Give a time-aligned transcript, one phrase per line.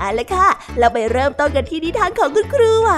[0.00, 2.92] เอาละค่ะ เราไปเริ่มต้นกันที่นิทานของคุณครูไหว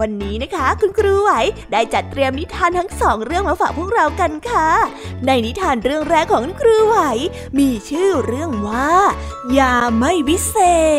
[0.00, 1.30] วันนี้นะคะ คุณครูไหว
[1.72, 4.68] ได้จัดเตรียมนิทานทั้งสองเรื่องมาฝากพวกเรากันค่ะ
[5.26, 6.98] ในนิทานเรื่องแรกของคุณครูไหว
[7.58, 8.90] มีชื่อเรื่องว่า
[9.58, 10.56] ยาไม่วิเศ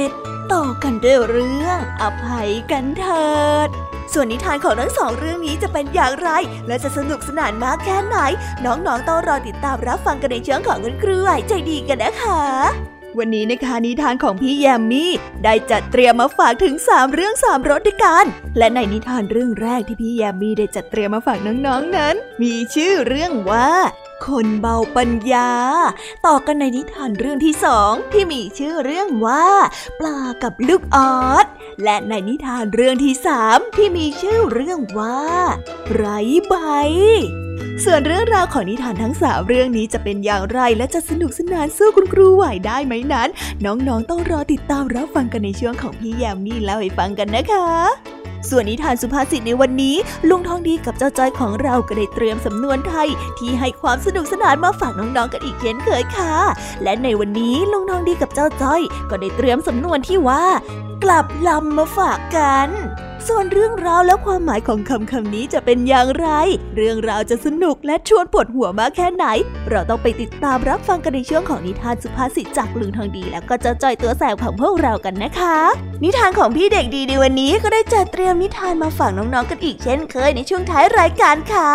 [0.07, 0.09] ษ
[0.53, 3.33] ต่อกันด้วยเรื่องอภัยกันเถิ
[3.67, 3.69] ด
[4.13, 6.29] ส่วนนิทานของทั้งสองเรื่องนี้จะเป็นอย่างไร
[6.67, 8.17] และจะสนุกสนานมากแค่ไหน
[8.65, 15.11] น้องๆต้องรอติดตามรับฟังกันในช่องของคุณครูไหวใจดีกันนะคะ วันนี้นะคะนิทานของพี่แยมมี่
[15.43, 18.25] ได้จัดเตรียมมาฝากถึง 3 เรื่อง3รสด้วยกัน
[18.57, 23.69] และในนิทานเรื่องแรกที่พี่แยมมี่ได้จัดเตรียมมาฝากน้องๆนนั้น มีชื่อเรื่องว่า
[24.27, 25.51] คนเบาปัญญา
[26.25, 29.47] ต่อกันในนิทานเรื่องที่สองที่มีชื่อเรื่องว่า
[29.99, 31.45] ปลากับลูกออส
[31.83, 35.21] และในนิทานเรื่องที่สามที่มีชื่อเรื่องว่า
[35.93, 36.05] ไร
[36.47, 36.55] ใบ
[37.81, 43.29] ส่วนเรื่องราวของนิทานทั้งสามเรื่องนี้จะเป็นอย่างไรและจะสนุกสนานสู้คุณครูไหวได้ไหมนั้น
[43.65, 47.67] น้องๆต้องรอติดตามรับฟังกันในช่วงของพี่แยมมี่เล่าให้ฟังกันนะคะ
[48.49, 49.95] ส่วนนิทานสุภาษิตในวันนี้
[50.29, 53.07] ลุงทองดีกับเจ้าจ้อยของเราก็ได้เตรียมสำนวนไทย
[53.39, 56.35] ที่ให้ความสนุกสนานมาฝากน้องๆกันอีกเช่นเคยค่ะ
[56.83, 60.43] และในวันนี้ลุงทองดีกับเจ้าจ้อย ก็ได้เตรียมสำนวนที่ว่า
[61.03, 62.69] กลับลำมาฝากกัน
[63.29, 66.27] ส่วนเรื่องราวและความหมายของคำคำนี้จะเป็นอย่างไร
[66.75, 69.25] เรื่องราวจะสนุกและชวนปวดหัวมากแค่ไหน
[69.69, 75.57] เราต้องไปติดตามรับฟังกันในช่วงของนิทานสุภาษิตจากลุงทองดีแล้วก็จ้าจ้อยตัวแสบของพวกเรากันนะคะ
[76.03, 81.71] นิทานของพี่เด็กดีในวันนี้ก็ได้จัดเตรียมนิทานมาฝากน้องๆกันอีกเช่นเคยในช่วงท้ายรายการค่ะ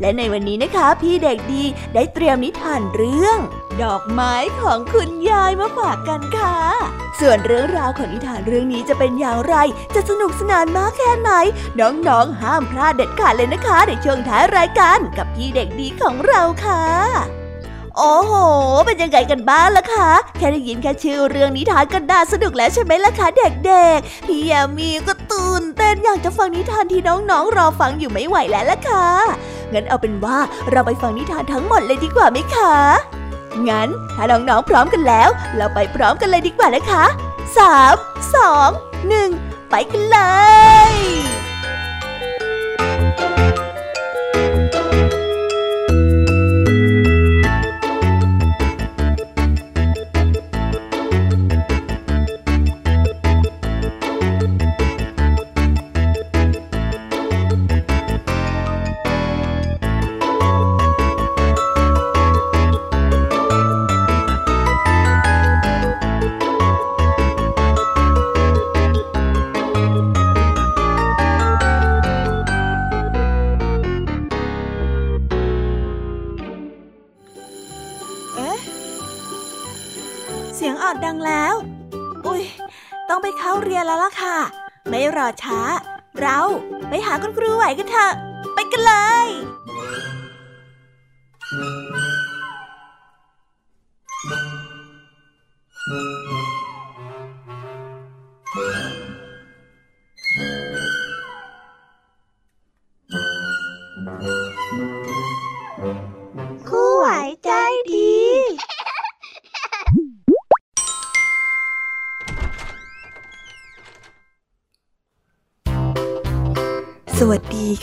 [0.00, 1.62] และในวันนี้นะคะ พี่เด็กดี
[1.94, 3.38] ได้เตรียมนิทานเรื่อง
[3.82, 6.56] ดอกไม้ของคุณยายมาฝากกันค่ะ
[7.20, 9.54] ส่วนเรื่องราวของนิทานเรื่องนี้จะเป็นอย่างไร
[9.94, 11.30] จะสนุกสนานมากแค่ไหน
[11.80, 16.84] น้องๆ ห้ามพลาดเด็ดขาดเลยนะคะ ในช่วงท้ายรายการกับพี่เด็กดีของเราค่ะ
[17.98, 18.32] โอ้โห
[18.86, 29.08] เป็นยังไงกันบ้างล่ะคะ แค่ได้ยินแค่ชื่อเรื่องนิทานก็น่าสนุกแล้วใช่ไหมล่ะคะเด็กๆ พี่ยามีก็ตื่นเต้นอยากจะฟังนิทานที่น้องๆ รอฟังอยู่ไม่ไหวแล้วล่ะค่ะ
[29.72, 30.38] งั้นเอาเป็นว่า
[30.70, 32.74] เราไปฟังนิทานทั้งหมดเลยดีกว่าไหมคะ
[33.68, 37.04] งั้นถ้าน้องๆ พร้อมกันแล้ว เราไปพร้อมกันเลยดีกว่านะคะ
[37.58, 37.94] สาม
[38.34, 38.70] สอง
[39.08, 39.30] หนึ่ง
[39.70, 40.18] ไปกันเล
[40.92, 40.94] ย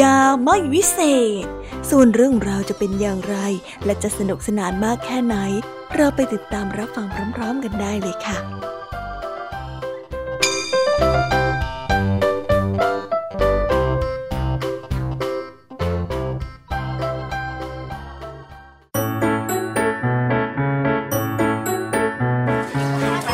[0.00, 0.98] ยาไม่วิเศ
[1.42, 1.46] ษ
[1.90, 3.36] ส่วนเรื่องราวจะเป็นอย่างไร
[3.84, 5.36] และจะสนุกสนานมากแค่ไหน
[5.96, 7.06] เราไปติดตามรับฟัง
[7.36, 8.38] พร้อมๆกันได้เลยค่ะ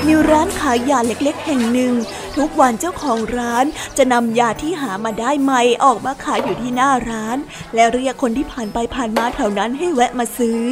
[0.06, 1.92] มีร้านขายยาเล็กๆ แห่งหนึ่ง
[2.38, 3.64] ทุกวันเจ้าของร้าน
[3.98, 7.38] จะนำยาที่หามาได้ใหม่ออกมาขายอยู่ที่หน้าร้าน
[7.74, 10.62] และเรียกคนที่ผ่านไปผ่านมาแถวนั้นให้แวะมาซื้อ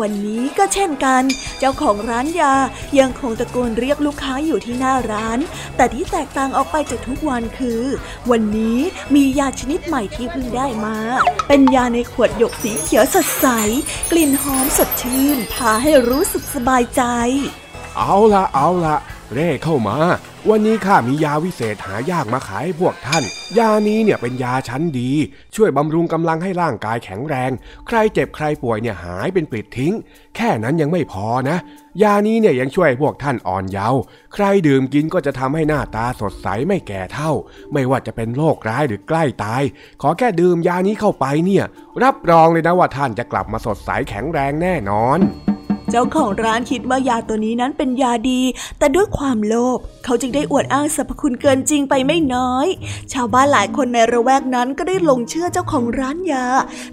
[0.00, 1.22] วันนี้ก็เช่นกัน
[1.58, 2.54] เจ้าของร้านยา
[2.98, 5.38] ยังคงตะโกนเรียกลูกค้าอยู่ที่หน้าร้าน
[5.76, 7.82] แต่ที่แตกต่างออกไปจากทุกวันคือ
[8.30, 8.78] วันนี้
[9.14, 10.96] มียาชนิดใหม่ที่เพิ่งได้มา
[11.48, 13.46] เป็นยาในขวดหยกสีเขียวสดใส
[14.10, 17.02] กลิ่นหอมสดชื่นพาให้รู้สึกสบายใจ
[17.96, 18.96] เอาละเอาละ
[19.32, 19.98] เร่เข้ามา
[20.50, 23.24] วันนี้ข้ามียาวิเศษหายากมาขายให้พวกท่าน
[23.58, 25.10] ยานี้เนี่ยเป็นยาชั้นดี
[25.56, 27.50] ช่วยบำรุงกำลังให้ร่างกายแข็งแรง
[27.86, 29.94] ใครเจ็บใครป่วยเนี่ยหายเป็นปลิดทิ้ง
[30.36, 31.58] แค่นั้นยังไม่พอนะ
[32.02, 34.00] ยานี้เนี่ยยังช่วยพวกท่านอ่อนเยาว์
[34.34, 37.32] ใครดื่มกินก็จะทำให้หน้าตาสดใสไม่แก่เท่า
[37.72, 39.62] ไม่ว่าจะเป็นโรคร้ายหรือใกล้ตาย
[40.02, 41.64] ขอแค่ดื่มยานี้เข้าไปเนี่ย
[42.02, 45.20] รับรองเลยนะว่าท่านจะกลับมาสดใสแข็งแรงแน่นอน
[45.94, 48.40] เจ้าของร้านคิดว่ายาตัวนี้นั้นเป็นยาดี
[48.78, 52.66] แต่ด้วยความโลภเขาจึงได้อวดอ้างสรรพคุณเกินจริงไปไม่น้อย
[53.12, 56.44] ชาวบ้านหลายคนในระแวกนั้นก็ได้หลงเชื่อเจ้าของร้านยา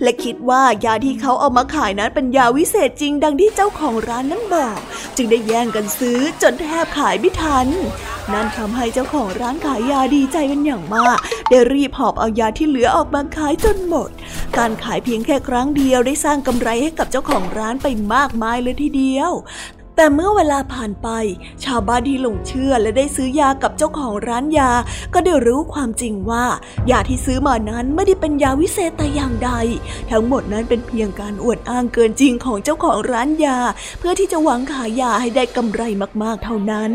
[0.01, 4.77] และคิดว่ายาที่เขาเอามาขายนั้นเป็นยาวิเศษจริง ดังที่เจ้าของร้านนั้นบอก
[5.15, 7.67] จึงได้แย่งกันซื้อจนแทบขายไม่ทัน
[8.33, 11.17] นั่นทำให้เจ้าของร้านขายยาดีใจเป็นอย่างมาก
[11.49, 14.09] ได้รีบหอบเอายาที่เหลือออกมาขายจนหมด
[14.57, 19.31] การขายเพียงแค่ครั้งเดียวได้สร้างกำไรให้กับเจ้าของร้านไปมากมายเลยทีเดียว
[20.01, 21.09] แต่เมื่อเวลาผ่านไป
[21.63, 24.71] ชาวบ้านที่หลงเชื่อและได้ซื้อยากับเจ้าของร้านยา
[25.13, 26.45] ก็ได้รู้ความจริงว่า
[26.91, 29.51] ยาที่ซื้อมานั้นไม่ได้เป็นยาวิเศษแต่อย่างใด
[30.09, 33.57] ทั้งหมดนั้นเป็นเพียงการอวดอ้างเกินจริงของเจ้าของร้านยา
[33.99, 35.81] เพื่อที่จะหวังขายยาให้ได้กำไร
[36.23, 36.91] มากๆเท่านั้น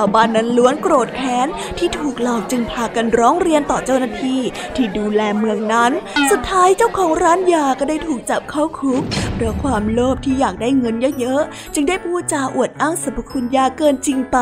[0.00, 1.48] าวบ้านนั้นล้วนโกรธแค้น
[1.78, 4.40] ที่ถูกหลอกจึงพากันร้องเรียนต่อเจ้าหน้าที่
[4.76, 5.92] ที่ดูแลเมืองนั้น
[6.30, 9.02] สุดท้ายเจ้าของร้านยาก็ได้ถูกจับเข้าคุก
[9.34, 14.38] เพราะความโลภที่อยากได้เงินเยอะๆ จึงได้พูดจาอวดอ้างสรรพคุณยาเกินจริงไป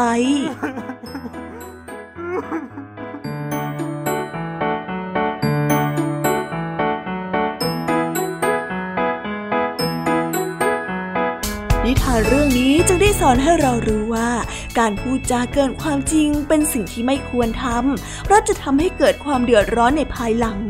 [12.26, 14.30] เรื่องนี้จึงได้สอนให้เรารู้ว่า
[14.78, 20.60] การพูดจาเกินความจริงเป็นสิ่งที่ไม่ควรทำเพราะจะทำให้เกิดความเดือดร้อนในภายหลัง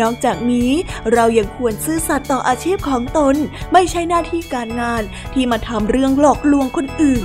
[0.00, 0.70] นอกจากนี้
[1.12, 3.36] เรายังควรซื่อสัตย์ต่ออาชีพของตน
[3.72, 5.02] ไม่ใช่หน้าที่การงาน
[5.34, 7.24] ที่มาทำเรื่องหลอกลวงคนอื่น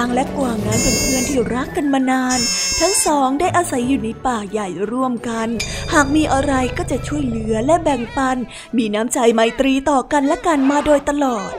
[0.00, 2.38] างและกวางนั้นเป็นเพื่อนที่รักกันมานาน
[2.80, 5.48] ทั้งสองได้อาศัยอยู่ในป่าใหญ่ร่วมกัน
[5.92, 8.36] หากมีอะไรก็จะช่วยเหลือและแบ่งปัน
[8.76, 11.52] มีน้ำใจไมตรีต่อกันและกันมาโดยตลอด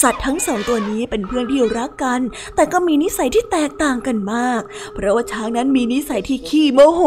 [0.00, 2.20] สัตว์ทั้งสองตัวนี้เป็นเพื่อนที่รักกัน
[2.54, 4.62] แต่ก็มีนิสัยที่แตกต่างกันมาก
[4.94, 7.02] เพราะว่าช้างนั้นมีนิสัยที่ขี้โมโห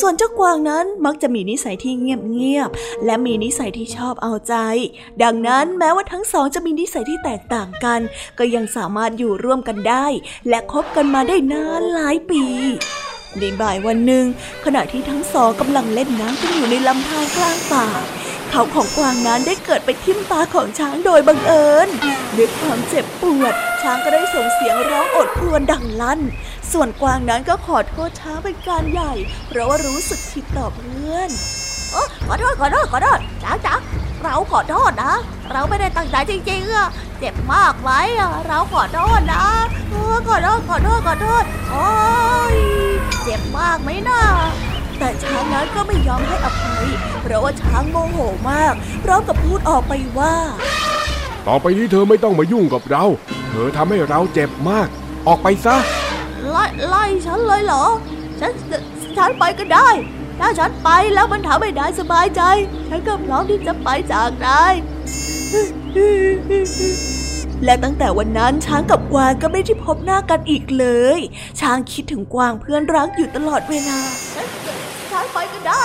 [0.00, 4.54] ส่วนเจ้ากวางนั้นมักจะมีนิสัยที่เงียบๆและมีนิสัยที่ชอบเอาใจ
[5.22, 8.00] ดังนั้นแม้ว่าทั้งสองจะมีนิสัยที่แตกต่างกัน
[8.38, 10.06] ก็ยังสามารถอยู่ร่วมกันได้
[10.48, 12.42] และคบกันมาได้นานหลายปี
[13.38, 14.24] ในบ่ายวันหนึ่ง
[14.64, 17.86] ขณะที่ทั้งสองกำลังเล่นน้ำกันอยู่ในลำธารกลางป่า
[18.50, 21.88] เขาของกวางนั้นได้เกิดไปทิ่มตาของช้างโดยบังเอิญ
[22.36, 26.20] ด้วยความเจ็บปวด ช้างก็ได้ส่งเสียงร้องโอดครวญดังลั่น
[26.72, 29.12] ส่วนกวางนั้นก็ขอโทษช้างเป็นการใหญ่
[29.48, 31.30] เพราะว่ารู้สึกผิดต่อเพื่อน
[31.94, 33.74] อขอโทษขอโทษขอโทษช้างจ๋า
[34.22, 35.14] เราขอโทษนะ
[35.52, 36.88] เราไม่ได้ตั้งใจจริงๆอะ
[37.18, 39.44] เจ็บมากไหมอะเราขอโทษนะ
[40.28, 41.88] ขอโทษขอโทษขอโทษโอ้
[42.54, 42.56] ย
[43.24, 44.20] เจ็บมากไหมนะ
[44.98, 46.86] แต่ช้างนั้นก็ไม่ยอมให้อภัย
[47.22, 48.18] เพราะว่าช้างโมโห
[48.50, 48.74] มาก
[49.04, 50.34] พร้อมกับพูดออกไปว่า
[51.46, 53.04] ต่อไปนี้เธอไม่ต้องมายุ่งกับเรา
[53.50, 54.88] เธอทำให้เราเจ็บมาก
[55.26, 55.76] ออกไปซะ
[56.48, 57.84] ไล่ไล่ฉันเลยเหรอ
[58.40, 58.52] ฉัน
[59.16, 59.88] ฉันไปก็ได้
[60.40, 62.42] ถ้าฉันไปแล้วมันทำให้นายสบายใจ
[62.88, 64.74] ฉันก็พร้อมที่จะไปจากนาย
[67.64, 70.86] และตั้งแต่วันนั้นช้างกับกวางก็ไม่ได้พบหน้ากันอีกเล
[71.18, 71.20] ย
[71.60, 74.00] ช้างคิดถึงกวางเพื่อนรักอยู่ตลอดเวลา
[75.32, 75.84] ไปก็ได้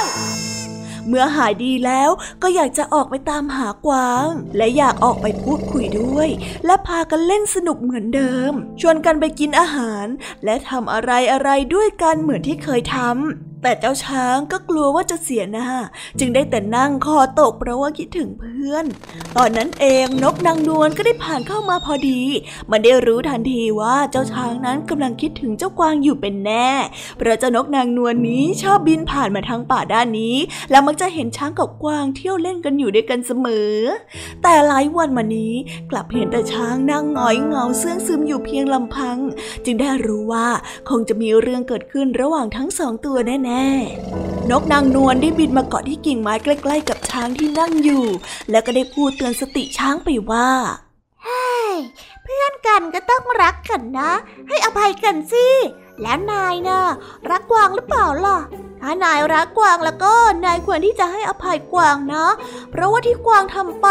[1.08, 2.10] เมื่อหายดีแล้ว
[2.42, 6.30] ก็อยากจะออกไปตามหากวาง และอยากออกไปพูดคุยด้วย
[6.66, 10.06] และพากันเล่นสนุกเหมือนเดิม ชวนกันไปกินอาหาร
[10.46, 15.70] และทำอะไรอะไรด้วยกันเหมือนที่เคยทำ แต่เจ้าช้างก็กลัวว่าจะเสียหน้า
[16.20, 18.86] จึงได้แต่นั่งคอตกเพราะว่าคิดถึงเพื่อน
[19.38, 22.22] ตอนนั้นเองนกนางนวลก็ได้ผ่านเข้ามาพอดี
[22.72, 26.70] มันได้รู้ทันทีว่าเจ้าช้างนั้นกำลังคิดถึงเจ้ากวางอยู่เป็นแน่
[27.18, 30.36] เพราะเจ้านกนางนวลนนี้ชอบบินผ่านมาทางป่าด้านนี้
[30.72, 33.74] แล้วมักจะเห็นช้างกับกวางเที่ยวเล่นกันอยู่ด้วยกันเสมอ
[34.44, 35.54] แต่หลายวันมานี้
[35.92, 39.18] กลับเห็นแต่ช้างนั่งหงอยเงาเสื่องซึมอยู่เพียงลำพัง
[39.66, 40.48] จึงได้รู้ว่า
[40.90, 43.53] คงจะมีเรื่องเกิดขึ้นระหว่างทั้งสองตัวแน่
[44.50, 48.06] นกนางนวลได้บินมาเกาะที่กิ่งไม้ใกล้ๆกับช้างที่นั่งอยู่
[48.50, 50.50] แล้วก็ได้พูดเตือนสติช้างไปว่า
[51.24, 51.72] เฮ้ย
[52.24, 54.12] เพื่อนกันก็ต้องรักกันนะ
[54.48, 55.48] ให้อภัยกันสิ
[56.02, 56.82] แล้วนายนะ่ะ
[57.30, 58.40] รักกวางหรือเปล่าล่ะ
[58.82, 60.14] ถ้านายรักกวางแล้วก็
[60.46, 62.26] นายควรที่จะให้อภัยกวางนะ
[62.72, 63.88] เพราะว่าที่กวางทำไป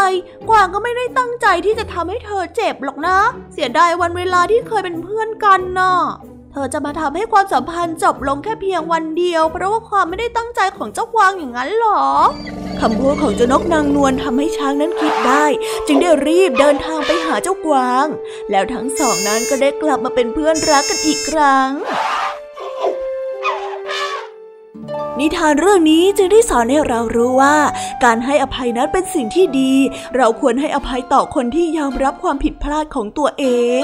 [0.49, 3.17] กวางก็ไม่ได้ตั้งใจที่จะทำให้เธอเจ็บหรอกนะ
[3.53, 5.93] เสียดายวันเวลาที่เคยเป็นเพื่อนกันนะ่ะ
[6.55, 12.03] เธอจะมาทำให้ความสัมพันธ์จบลงแค่เพียงวันเดียว เพราะว่าความไม่ได้ตั้งใจของเจ้ากวางอย่างนั้นหรอ
[12.79, 15.45] คำพูดของเจ้านกนางนวลทำให้ช้างนั้นคิดได้
[15.87, 18.05] จึงได้รีบเดินทางไปหาเจ้ากวาง
[18.51, 21.69] แล้วทั้งสองนั้นก็ได้กลับมาเป็นเพื่อนรักกันอีกครั้ง
[25.19, 27.57] นิทานเรื่องนี้จึงได้สอนให้เรารู้ว่า
[28.03, 29.73] การให้อภัยนั้นเป็นสิ่งที่ดี
[30.15, 33.45] เราควรให้อภัยต่อคนที่ยอมรับความผิดพลาดของตัวเอ
[33.81, 33.83] ง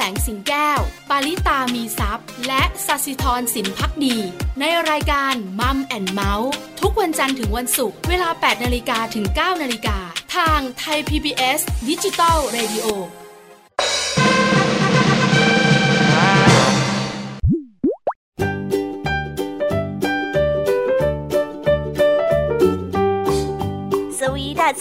[0.00, 4.16] สงสิงแก้ว ปาริตามีซัพ์และสัสิธรสินพักดี
[4.60, 9.98] ในรายการมัมแอนเมาส์ทุกวันจันทร์ถึงวันศุกร์เวลา 8นาฬิกาถึง 9นาฬิกา
[10.36, 12.86] ทางไทย PBS ดิจิตอล Radio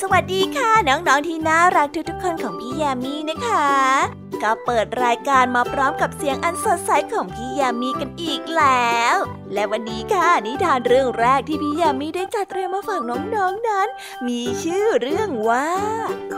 [0.02, 9.16] สวัสดีค่ะ น้อง ๆ ที่น่ารักทุกๆคนของพี่แยมมี่นะคะ ก็เปิดรายการมาพร้อมกับเสียงอันสดใสของพี่ยมมี่กันอีกแล้ว
[9.54, 13.88] และวันนี้ค่ะนิทานเรื่องแรกที่พี่ยมมี่ได้จัดเตรียมมาฝากน้องๆนนั้น
[14.28, 15.68] มีชื่อเรื่องว่า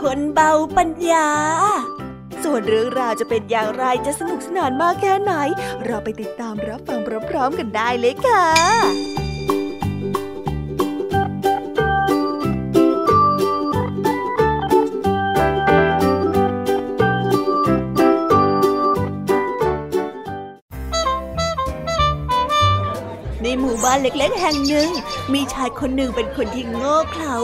[0.00, 1.28] คนเบาปัญญา
[2.44, 5.32] ส่วนเรื่องราวจะเป็นอย่างไรจะสนุกสนานมากแค่ไหน
[5.84, 24.88] เราไปติดตามรับฟังพร้อมๆกันได้เลยค่ะานเล็กๆแห่งหนึ่ง
[25.34, 27.36] มีชายคนหนึ่งเป็นคนที่โง่เขลา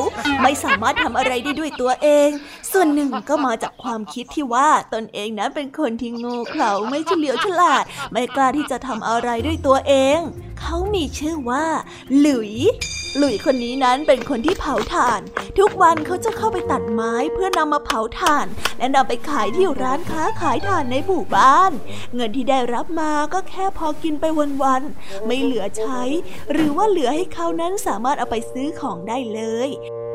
[0.43, 2.29] ไม่สามารถทำอะไรได้ด้วยตัวเอง
[2.73, 10.19] ส่วนหนึ่งก็มาจากความคิดที่ว่าตนเองนั้นเป็นคนที่โง่เขลาไม่เฉลียวฉลาด ไม่กล้าที่จะทำอะไรด้วยตัวเอง
[10.61, 11.67] เขามีชื่อว่า
[12.19, 12.55] หลุย
[13.17, 15.21] หลุยคนนี้นั้นเป็นคนที่เผาถ่าน
[15.59, 18.47] ทุกวันเขาจะเข้าไปตัดไม้เพื่อนำมาเผาถ่าน
[18.79, 21.73] และนำไปขายที่ร้านค้าขายถ่านในหมู่บ้าน
[22.15, 24.25] เงินที่ได้รับมาก็แค่พอกินไป
[24.63, 26.03] วันๆไม่เหลือใช้
[26.53, 29.69] หรือว่าเหลือให้เขานั้นสามารถเอาไปซื้อของได้เลย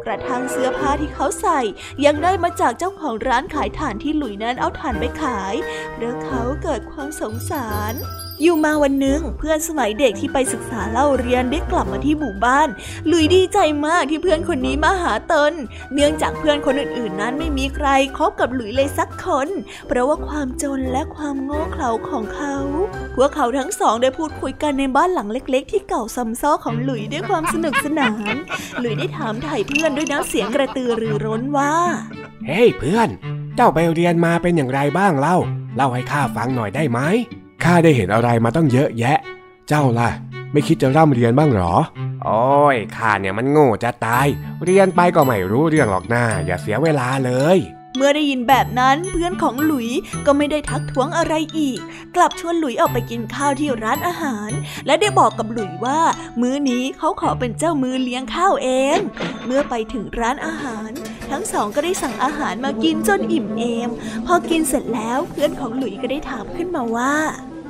[0.06, 1.60] กระทั่งเสื้อผ้าที่เขาใส่
[2.06, 5.56] ยังได้มาจากเจ้าของร้านขายถ่านที่หลุยนั้นเอาถ่านไปขาย
[5.93, 7.93] เพราะเขาเกิดความสงสาร
[8.41, 12.67] อยู่มาวันหนึ่งเพื่อนสมัยเด็กที่ไปศึกษาเล่าเรียนได้กลับมาที่หมู่บ้าน
[13.12, 15.54] ลุยดีใจมากที่เพื่อนคนนี้มาหาตน
[15.93, 19.48] เนื่องจากเพื่อนคนอื่นๆ นั้นไม่มีใครคบกับหลุยเลยสักคน
[19.88, 22.56] เพราะว่าความจนและความโง่เขลาของเขา
[23.15, 28.36] พวกเขาทั้งสองได้พูดคุยกันในบ้านหลังเล็ก ๆ ที่เก่าซ้ำซ้อของหลุยด้วยความสนุกสนาน
[28.80, 31.74] หลุยได้ถามถ่ายเพื่อนด้วยน้ำเสียงกระตือรือร้นว่า
[32.48, 33.10] เฮ้ hey, เพื่อน
[33.56, 35.38] เจ้าไปเรียนมาเป็นอย่างไรบ้างเล่า
[35.76, 37.02] เล่าให้ข้าฟังหน่อยได้ไหม
[37.63, 39.17] ข้าได้เห็นอะไรมาตั้งเยอะแยะ
[39.67, 40.10] เจ้าล่ะ
[40.52, 41.76] ไม่คิดจะร่ำเรียนบ้างหรอ
[42.23, 44.28] โอ้ยข้าเนี่ยมันโง่จะตาย
[44.63, 47.60] เรียนไปก็ไม่รู้เรื่องหรอกหน้า อย่าเสียเวลาเลย
[47.97, 49.89] เมื่อได้ยินแบบนั้นเพื่อนของหลุย
[50.26, 51.80] ก็ไม่ได้ทักท้วงอะไรอีก
[52.15, 54.52] กลับชวนหลุยออกไปกินข้าวที่ร้านอาหาร
[54.86, 55.99] และได้บอกกับหลุยว่า
[56.41, 58.97] มื้อนี้เขาขอเป็นเจ้ามือเลี้ยงข้าวเอง
[59.45, 60.89] เมื่อไปถึงร้านอาหาร
[61.32, 63.89] ทั้งสองก็ได้สั่งอาหารมากินจนอิ่มเอม
[64.26, 67.13] พอกินเสร็จแล้วเพื่อนของหลุยก็ได้ถามขึ้นมาว่า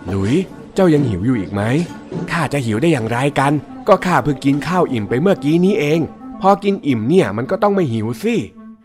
[0.08, 0.34] หลุย
[0.76, 1.62] เจ้ายังหิวอยู่อีกไหม
[2.32, 3.54] ข้าจะหิวได้อย่างไรกัน
[3.88, 6.00] ก็ข้าเพิ่งกินข้าวอิ่มไปเมื่อกี้นี้เอง
[6.42, 8.36] พอกินอิ่มเนี่ยมันก็ต้องไม่หิวสิ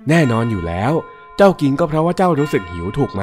[0.09, 0.93] แน่นอนอยู่แล้ว
[1.37, 3.23] เจ้ากินก็เพราะว่าเจ้ารู้สึกหิวถูกไหม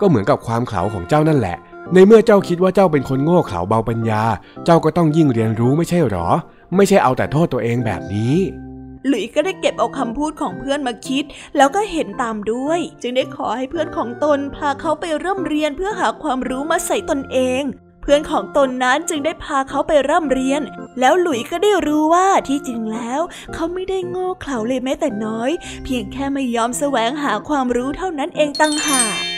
[0.00, 1.56] ก็เหมือนกับความเข่าของเจ้านั่นแหละ
[1.94, 4.22] ในเมื่อเจ้าคิดว่าเจ้าเป็นคนโง่เขลาเบาปัญญา
[4.64, 6.28] เจ้าก็ต้องยิ่งเรียนรู้ไม่ใช่หรอ
[6.76, 8.34] ไม่ใช่เอาแต่โทษตัวเองแบบนี้
[9.08, 11.24] หลุยก็ได้เก็บเอาคำพูดของเพื่อนมาคิด
[11.56, 17.62] แล้วก็เห็นตามด้วย จึงได้ขอให้เพื่อนของตนพาเขาไปเริ่มเรียนเพื่อหาความรู้มาใส่ตนเอง
[18.02, 20.62] เพื่อนของตนนั้นจึงได้พาเขาไปร่ำเรียน
[21.00, 23.20] แล้วหลุยก็ได้รู้ว่าที่จริงแล้ว
[23.54, 25.50] เขาไม่ได้โง่เขลาเลยแม้แต่น้อย
[25.84, 29.33] เพียงแค่ไม่ยอมแสวงหาความรู้เท่านั้นเองตั้งหาก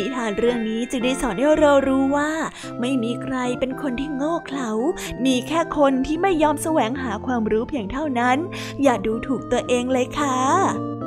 [0.00, 2.30] นิทานเรื่องนี้จึงได้สอนให้เรารู้ว่า
[2.80, 4.70] ไม่มีใครเป็นคนที่โง่เขลา
[5.24, 8.38] มีแค่คนที่ไม่ยอมแสวงหาความรู้เพียงเท่านั้น
[8.82, 10.99] อย่าดูถูกตัวเองเลยค่ะ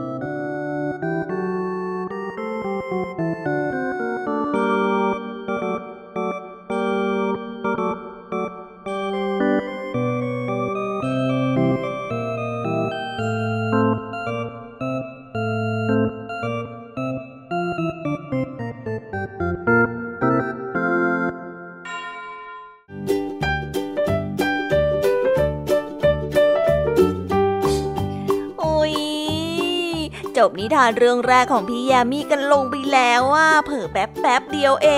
[30.59, 34.89] นิทานเรื่องแรกของพี่ยามีกันลงไปแล้วว่าเผิ่แป๊บแป๊บเดียวเอ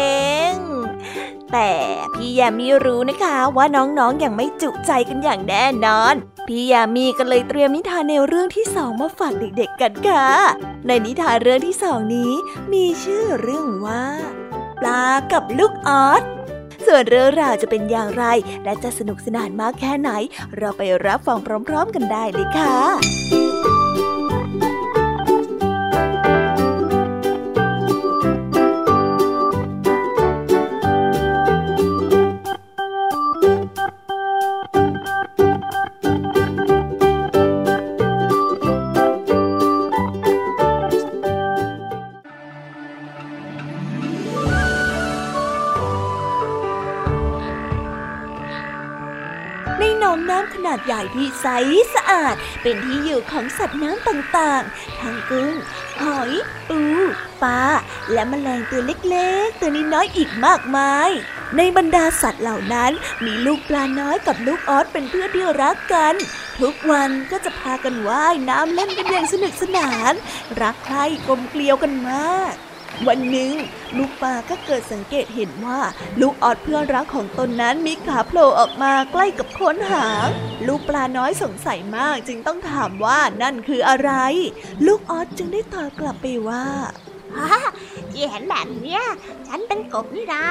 [0.52, 0.54] ง
[1.52, 1.72] แต่
[2.14, 6.14] พี่ยมมี่รู้นะคะว่าน้องๆออย่างไม่จุใจกันอย่างแน่นอน
[6.48, 10.28] พี่ยมมี่ก็เลยเตรียมนิทานแนวเรื่องที่สองมาฝากเด็กๆกันค่ะ
[10.88, 12.32] ในนิทานเรื่องที่สองนี้
[12.74, 14.04] มีชื่อเรื่องว่า
[14.80, 16.24] ปลากับลูกออส
[16.86, 18.26] ส่วนเรื่องราวจะเป็นอย่างไร
[18.64, 20.12] และจะสนุกสนานมากแค่ไหน
[20.58, 21.38] เราไปรับฟัง
[21.68, 23.65] พร้อม ๆ กันได้เลยค่ะ
[51.48, 51.56] ใส
[51.96, 55.54] สะอาด เป็นที่อยู่ของสัตว์น้ำต่างๆ ทั้งกุ้ง
[56.02, 56.32] หอย
[56.70, 56.82] ปู
[57.44, 57.64] ปลา
[58.12, 61.10] และแมลงตัวเล็กๆ ตัวน้อยๆ อีกมากมาย
[61.58, 62.92] ในบรรดาสัตว์เหล่านั้น
[63.26, 66.16] มีลูกปลาน้อยกับลูกออสเป็นเพื่อนที่รักกัน
[66.60, 70.14] ทุกวันก็จะพากันว่ายน้ำเล่นกันอย่างสนุกสนาน
[70.62, 72.54] รักใคร่กลมเกลียวกันมาก
[73.08, 73.54] วันหนึ่ง
[73.98, 75.80] ลูกปลาก็เกิดสังเกตเห็นว่า
[76.22, 80.28] ลูกออดเพื่อนรักของตนนั้นมีขาโผล่ออกมาใกล้กับโคนหาง
[80.68, 84.12] ลูกปลาน้อยสงสัยมากจึงต้องถามว่านั่นคืออะไร
[84.86, 86.66] ลูกออดจึงได้ตอบกลับไปว่า
[88.12, 89.04] ที่เห็นแบบเนี้ย
[89.48, 90.46] ฉันเป็นกบนี่นะ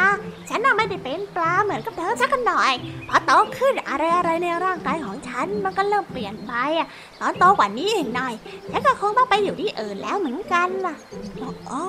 [0.48, 2.72] ฉันน่ะไม่ได้เป็นปลาเหมือนกับเธอสักหน่อย
[3.08, 6.88] พอโตขึ้นอะไรอะไรในร่างกายของฉันมันก็เริ่มเปลี่ยนไปอะ
[7.20, 8.34] ตอนโตกว่านี้อีกหน่อย
[8.70, 10.94] ฉันก็คงต้องไปอยู่ที่อื่นแล้วเหมือนกันล่ะ
[11.70, 11.82] อ๋อ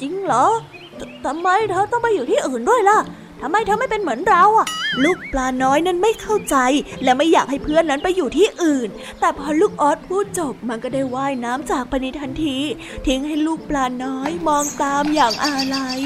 [0.00, 0.46] จริงเหรอ
[1.24, 2.98] ทำไมเธอต้องไปอยู่ที่อื่นด้วยล่ะ
[3.40, 4.66] ทำไมเธอไม่เป็นเหมือนเราอะ
[5.04, 6.56] ลูกปลาน้อยนั้นไม่เข้าใจ
[7.02, 8.88] และไม่อยากให้เพื่อนนั้นไปอยู่ที่อื่น
[9.20, 12.58] แต่พอลูกออสพูดจบมันก็ได้ว่ายน้ำจากไปในทันที
[13.06, 16.00] ทิ้งให้ลูกปลาน้อยมองตามอย่างอาลัย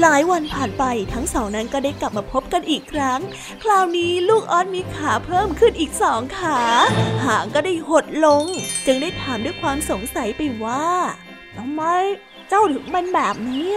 [0.00, 3.20] หลายวันผ่านไปทั้งสองนั้นก็ได้กลับมาพบกันอีกครั้ง
[3.62, 6.58] คราวนี้ลูกออสมีขาเพิ่มขึ้นอีกสองขา
[7.24, 8.44] หางก็ได้หดลง
[8.86, 10.88] จึงได้ถามด้วยความสงสัยไปว่า
[11.56, 11.82] ทำไม
[12.48, 13.70] เจ้าถึงเป็นแบบนี้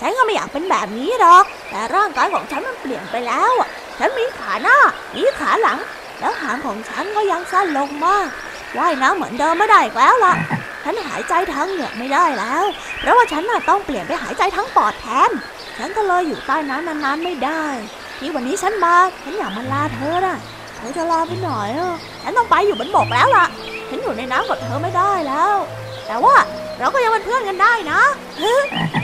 [0.00, 3.52] ฉันก็ไม่อยากเป็นแบบนี้หรอก แต่ร่างกายของฉันมันเปลี่ยนไปแล้ว
[3.98, 4.76] ฉันมีขาหน้า
[5.16, 5.78] มีขาหลัง
[6.20, 8.26] แล้วหางของฉันก็ยังสั้นลงมาก
[8.78, 10.34] ว่ายน้ำเหมือนเดิมไม่ได้แล้วล่ะ
[10.84, 12.64] ฉันหายใจทั้งเหงือกไม่ได้แล้ว
[13.00, 15.30] เพราะว่าฉันน่ะต้องเปลี่ยนไปหายใจทั้งปอดแทน
[15.78, 17.64] ฉันก็เลยอยู่ใต้น้ำนานๆไม่ได้
[18.18, 20.38] ที่วันนี้ฉันมา ฉันอยากมาลาเธอน่ะ
[20.76, 23.46] เธอจะลาไปหน่อยอะ ฉันต้องไปอยู่บนบกแล้วล่ะ
[23.88, 25.54] ฉันอยู่ในน้ำกับเธอไม่ได้แล้ว
[26.06, 26.36] แต่ว่า
[26.78, 28.00] เราก็ยังเป็นเพื่อนกันได้นะ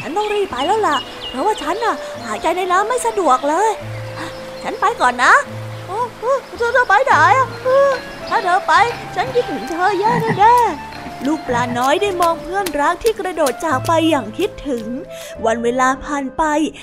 [0.03, 0.97] ฉันต้องรีบไปแล้วล่ะ
[1.29, 3.71] เพราะว่าฉันน่ะหายใจในน้ำไม่สะดวกเลย
[4.63, 5.33] ฉันไปก่อนนะ
[6.75, 7.15] เธอไปไหน
[8.29, 8.73] ถ้าเธอไป
[9.15, 10.57] ฉันคิดถึงเธอแย่แน่
[11.27, 14.87] ลูกปลาน้อยได้มองเพื่อนรักที่กระโดดจากไปอย่างคิดถึง
[15.45, 16.43] วันเวลาผ่านไป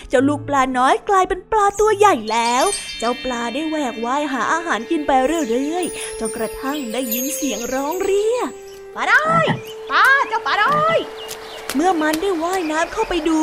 [0.09, 2.65] เจ้าลูกปลาน้อยกลายเป็นปลาตัวใหญ่แล้ว
[2.99, 8.51] เจ้าปลาได้แหวกว่ายหาอาหารกินไปเรื่อยๆจนกระทั่งได้ยินเสียงร้องเรียก
[8.95, 9.45] ปลาได้ย
[9.91, 10.03] ปลา
[11.75, 13.39] เมื่อมันได้ว่ายน้ำเข้าไปดู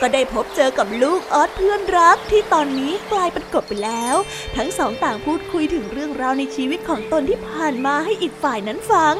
[0.00, 4.16] ก็ได้พบเจอกับลูกออสเพื่อนรักที่ตอนนี้กลายเป็นกบไปแล้ว
[4.56, 9.14] ทั้งสองต่างพูดคุยถึงเรื่องราวในชีวิตของตนที่ผ่านมาให้อีกฝ่ายนั้นฟัง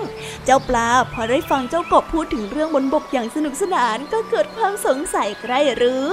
[0.44, 6.07] เจ้าปลาพอได้ฟังเจ้ากบพูดถึงเรื่องบนบกอย่างสนุกสนานก็เกิดความสงสัยใครหรือ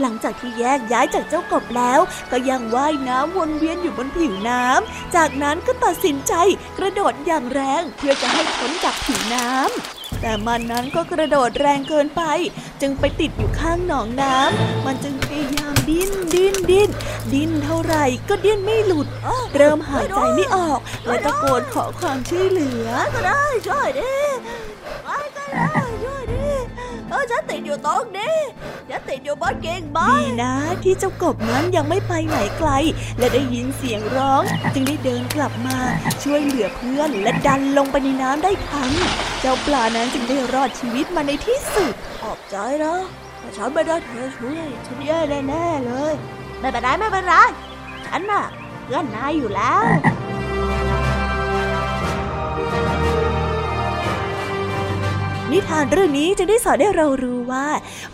[0.00, 6.34] หลังจากที่แยกย้ายจากเจ้ากบแล้ว ก็ยังว่ายน้ำวนเวียนอยู่บนผิวน้ำจากนั้นก็ตัดสินใจ
[6.78, 12.22] กระโดดอย่างแรงเพื่อจะให้พ้นจากผิวน้ำ แต่มันนั้นก็กระโดดแรงเกินไป
[12.80, 16.90] จึงไปติดอยู่ข้างหนองน้ำมันจึงพยายามดิ้นดิ้นดิ้น
[17.32, 19.06] ดิ้นเท่าไหร่ก็ดิ้นไม่หลุด
[19.56, 24.14] เริ่มหายใจไม่ออกและตะโกนขอความช่วยเหลือ ก็ได้ช่วยดิ
[25.04, 25.93] ไปก็ได้
[27.14, 28.36] ออฉันติดอยู่ตรงนี้
[28.90, 32.70] ฉันติดอยู่บนเก่งบดีนะ ที่เจ้ากบนั้นยังไม่ไปไหนไกล
[33.18, 34.42] และได้ยินเสียงร้อง
[34.74, 35.78] จึงได้เดินกลับมา
[36.22, 38.90] ช่วยเหลือเพื่อนและดันลงไปในน้ำได้ทัน
[39.40, 42.96] เจ้าปลานั้นจึงได้รอดชีวิตมาในที่สุด ขอบใจนะ
[43.38, 46.14] แต่ฉันไม่ได้เธอช่วยฉันแย่แน่ๆเลย
[46.60, 47.34] ไม่เป็นไรไม่เป็นไร
[48.06, 48.44] ฉันน่ะ
[48.84, 49.82] เพื่อนนายอยู่แล้ว
[55.54, 57.68] นิทานเรื่องนี้จะได้สอนให้เรารู้ว่า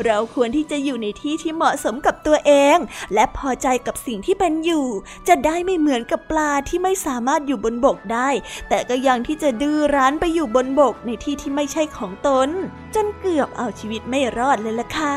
[0.05, 2.77] เราควรที่จะอยู่ในที่ที่เหมาะสมกับตัวเอง
[3.15, 4.87] และพอใจกับสิ่งที่เป็นอยู่
[5.29, 8.29] จะได้ไม่เหมือนกับปลาที่ไม่สามารถอยู่บนบกได้
[8.69, 12.49] แต่ก็ยังที่จะดื้อรั้นไปอยู่บนบกในที่ที่ไม่ใช่ของตน
[12.95, 15.17] จนเกือบเอาชีวิตไม่รอดเลยล่ะค่ะ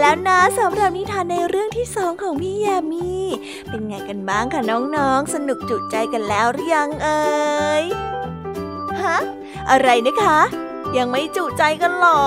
[0.00, 3.12] แล้วนะสำหรับนิทานในเรื่องที่สองของพี่แยามี
[3.68, 7.22] เป็นไงกันบ้างคะน้องๆ สนุกจุใจกันแล้วหรือยังเอ่
[7.82, 7.84] ย
[9.02, 9.18] ฮะ
[9.70, 10.40] อะไรนะคะ
[10.96, 12.22] ยังไม่จุใจกันหรอ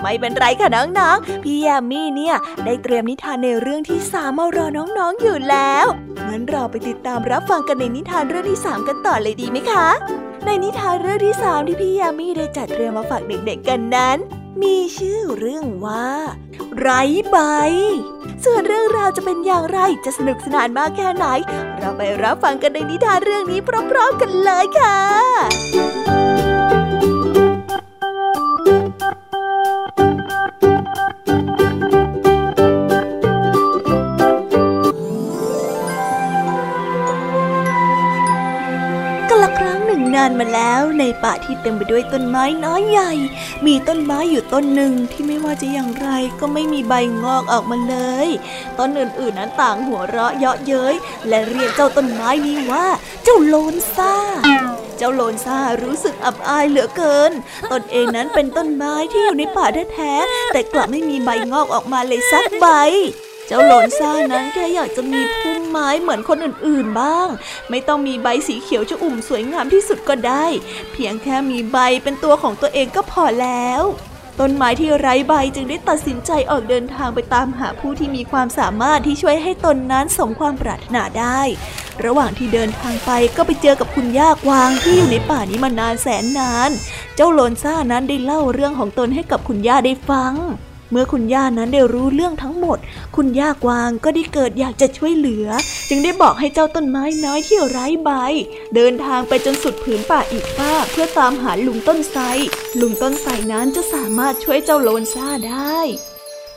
[0.00, 5.86] ไม่เป็นไรค่ะน้องๆ พี่ยามีเนี่ย ได้เตรียมนิทานในเรื่องที่สามมารอน้องๆอยู่แล้ว
[6.28, 9.86] งั้นเราไปติดตามรับฟังกันในนิทานเรื่องที่สามกันต่อเลยดีไหมคะ
[10.44, 14.18] ในนิทานเรื่องที่สามที่พี่ยามีได้จัดเตรียมมาฝากเด็กๆกันนั้น
[14.62, 16.08] มีชื่อเรื่องว่า
[16.78, 17.36] ไร้ใบ
[18.44, 21.26] ส่วนเรื่องราวจะเป็นอย่างไรจะสนุกสนานมากแค่ไหน
[21.78, 23.60] เราไปรับฟังกันในนิทานเรื่องนี้
[23.90, 43.12] พร้อมๆกันเลยค่ะานมาแล้วในป่าที่เต็มไปด้วยต้นไม้น้อยใหญ่
[43.66, 46.08] มีต้นไม้อยู่ต้นหนึ่งที่ไม่ว่าจะอย่างไร
[46.40, 48.28] ก็ไม่มีใบงอกออกมาเลย
[48.78, 50.94] ต้นอื่นๆนั้นต่างหัวเราะเยาะเย้ย
[51.28, 52.86] และเรียกเจ้าต้นไม้นี้ว่า
[53.24, 54.14] เจ้าโลนซ่า
[54.98, 57.32] เจ้าโลนซ่ารู้สึกอับอายเหลือเกิน
[57.72, 62.66] ตนเองนั้นเป็นต้นไม้ที่อยู่ในป่าแท้ๆแต่กลับไม่มีใบงอกออกมาเลยสักใบ
[63.52, 67.28] เจ้าหลนซ่านั้นแค่อยากจะมีพุ่มไม้เหมือนคนอื่นๆบ้าง
[67.70, 70.46] ไม่ต้องมีใบสีเขียวจะอุ่มสวยงามที่สุดก็ได้
[70.92, 73.82] เพียงแค่มีใบเป็นตัวของตัวเองก็พอแล้ว
[74.40, 81.40] ต้นไม้ที่ไร้ใบจึงได้ตัดสินใจออกเดินทางไปตามหาผู้ที่มีความสามารถที่ช่วยให้ตนนั้นสมความปรารถนาได้
[82.04, 86.70] ระหว่างที่เดินทางไปก็ไปเจอกับคุณย่ากวางที่อยู่ในป่านี้มานานแสนนาน
[87.16, 90.34] เจ้าโลนซ่านั้นได้เล่าเรื่องของตนให้กับคุณย่าได้ฟัง
[90.90, 92.78] เมื่อคุณย่านั้นได้รู้เรื่องทั้งหมด
[93.16, 95.46] คุณย่ากวางก็ได้เกิดอยากจะช่วยเหลือ
[95.88, 98.10] จึงได้บอกให้เจ้าต้นไม้น้อยที่ไร้ใบ
[98.74, 102.22] เดินทางไปจนสุดผืนป่าอีกฟากเพื่อตามหาลุงต้นไทร
[102.80, 105.80] ลุงต้นไทรนั้นจะสามารถช่วยเจ้าโลนซ่าได้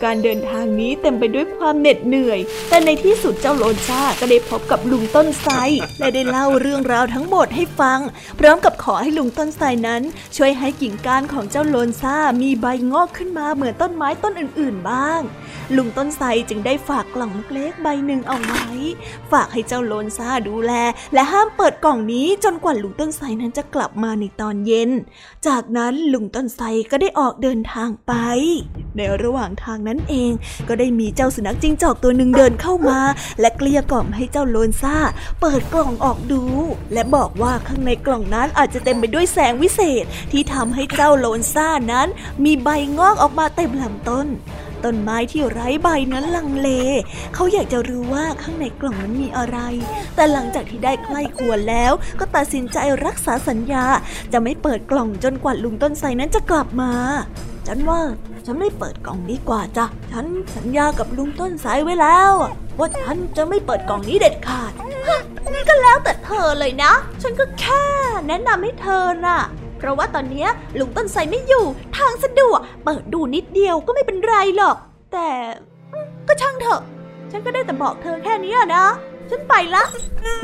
[0.03, 2.39] การเดินทางนี้เต็มไปด้วยความเหน็ดเหนื่อย
[2.69, 5.53] แต่ในที่สุดเจ้าโลนซ่าก็ได้พบกับลุงต้นไทร
[5.99, 7.99] และได้เล่าเรื่องราวทั้งหมดให้ฟัง
[8.39, 10.01] พร้อมกับขอให้ลุงต้นไทรนั้น
[10.35, 15.21] ช่วยให้กิ่งก้านของเจ้าโลนซ่ามีใบงอกขึ้นมาเหมือนต้นไม้ต้นอื่น ๆ บ้าง
[15.75, 18.67] ลุงต้นไทรจึงได้ฝากกล่องเล็กๆใบหนึ่งเอาไว้
[19.31, 20.71] ฝากให้เจ้าโลนซ่าดูแล
[21.13, 24.89] และห้ามเปิดกล่องนี้จนกว่าลุงต้นไทรนั้นจะกลับมาในตอนเย็น
[25.47, 28.13] จากนั้นลุงต้นไทรก็ได้ออกเดินทางไป
[28.97, 30.31] ในระหว่างทางนั้นเอง
[30.67, 32.99] ก็ได้มีเจ้าสุนัขจิ้งจอกตัวหนึ่งเดินเข้ามา
[33.39, 34.97] และเกลี้ยกล่อมให้เจ้าโลนซ่า
[35.41, 36.43] เปิดกล่องออกดู
[36.93, 42.07] และบอกว่าข้างในกล่องนั้นอาจจะเต็มไปด้วยแสงวิเศษ ที่ทำให้เจ้าโลนซ่านั้น
[42.43, 44.27] มีใบงอกออกมาเต็มลำต้น
[44.83, 46.69] ต้นไม้ที่ไร้ใบนั้นลังเล
[47.33, 49.57] เขาอยากจะรู้ว่าข้างในกล่องนั้นมีอะไร
[50.15, 53.85] แต่หลังจากที่ได้ใกล้ควรแล้ว ก็ตัดสินใจรักษาสัญญา
[54.33, 56.91] จะไม่เปิดกล่องจนกว่าลุงต้นไทรนั้นจะกลับมา
[57.67, 58.01] ฉันว่า
[58.45, 60.25] ฉันไม่เปิดกล่องดีกว่าจ้ะ ฉัน
[60.55, 62.31] สัญญากับลุงต้นสายไว้แล้ว
[62.79, 64.71] ว่าฉันจะไม่เปิดกล่องนี้เด็ดขาด
[65.53, 67.83] นี่ก็แล้วแต่เธอเลยนะ ฉันก็แค่
[68.27, 69.39] แนะนำให้เธอน่ะ
[69.77, 70.47] เพราะว่าตอนนี้
[70.79, 71.65] ลุงต้นไทรไม่อยู่
[71.97, 74.77] ทางสะดวก เปิดดูนิดเดียวก็ไม่เป็นไรหรอก
[75.13, 75.29] แต่
[76.27, 76.81] ก็ช่างเถอะ
[77.31, 78.85] ฉันก็ได้แต่บอกเธอแค่นี้นะ
[79.29, 79.83] ฉันไปละ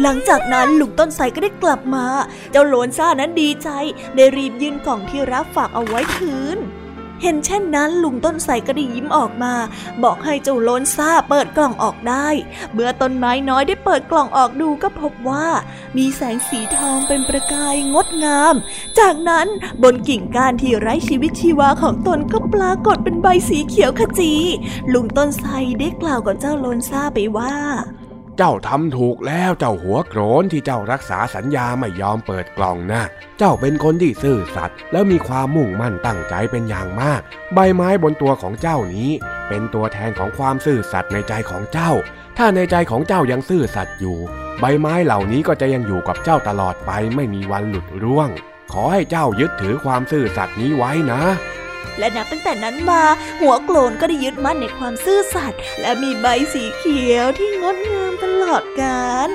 [0.01, 2.05] หลังจากนั้นลุงต้นไทรก็ได้กลับมา
[2.51, 3.69] เจ้าโลนซ่านั้นดีใจ
[4.15, 6.59] ได้รีบยื่นกล่องที่รับฝากเอาไว้คืน
[7.21, 9.53] เห็นเช่นนั้นลุงต้นไทรก็ได้ยิ้มออกมา
[10.03, 12.27] บอกให้เจ้าโลนซ่าเปิดกล่องออกได้
[12.73, 15.47] เมื่อต้นไม้น้อยได้เปิดกล่องออกดูก็พบว่า
[15.97, 18.55] มีแสงสีทองเป็นประกายงดงาม
[18.99, 19.47] จากนั้น
[19.83, 24.33] บนกิ่งก้านที่ไร้ชีวิตชีวาของตนก็ปรากฏเป็นใบสีเขียวขจี
[24.93, 27.53] ลุงต้นไทรได้กล่าวกับเจ้าโลนซ่าไปว่า
[28.41, 33.03] เจ้าทำถูกแล้วเจ้าหัวโกรนที่เจ้ารักษาสัญญาไม่ยอมเปิดกล่องนะ
[33.37, 37.21] เจ้าเป็นคนที่ซื่อสัตย์แล้วมีความมุ่งมั่นตั้งใจเป็นอย่างมาก
[37.53, 39.11] ใบไม้บนตัวของเจ้านี้
[39.49, 41.91] เป็นตัวแทนของความซื่อสัตย์ในใจของเจ้า
[42.37, 44.17] ถ้าในใจของเจ้ายังซื่อสัตย์อยู่
[44.59, 48.29] ใบไม้เหล่านี้ก็จะยังอยู่กับเจ้าตลอดไปไม่มีวันหลุดร่วง
[48.71, 51.21] ขอให้เจ้ายึดถือความซื่อสัตย์นี้ไว้นะ
[51.99, 53.03] และนับตั้งแต่นั้นมา
[53.41, 59.29] หัวโกลนก็ได้ยึดมั่นในความซื่อสัตย์และมีใบสีเขียวที่งดงามตลอดกาล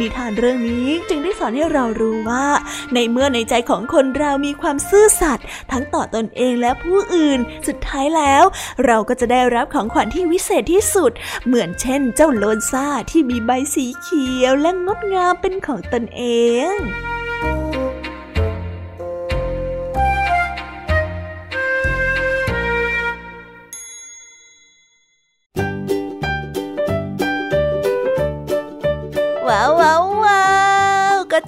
[0.00, 2.46] นิทานเรื่องนี้จึงได้สอนให้เรารู้ว่า
[2.94, 8.44] ในเมื่อในใจของคนเรามีความซื่อสัตย์ทั้งต่อตอนเองและผู้อื่น สุดท้ายแล้ว
[8.86, 11.12] เราก็จะได้รับของขวัญที่วิเศษที่สุด
[11.46, 16.22] เหมือนเช่น เจ้าโลนซ่าที่มีใบสีเขียวและงดงามเป็นของตนเอ
[16.74, 17.11] ง